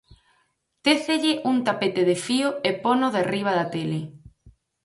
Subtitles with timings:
[0.87, 4.01] Técelle un tapete de fío e pono derriba da tele.